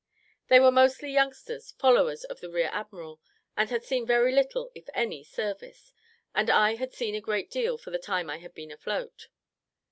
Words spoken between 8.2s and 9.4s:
I had been afloat.